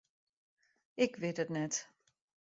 [1.03, 1.73] Ik wit it net.